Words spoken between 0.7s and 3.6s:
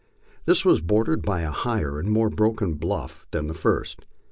boidered by a higher and more broken bluff than the